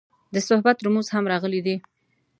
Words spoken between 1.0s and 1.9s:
هم راغلي دي.